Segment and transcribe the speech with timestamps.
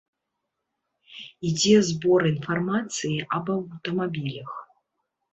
[1.49, 4.49] Ідзе збор інфармацыі аб аўтамабілях.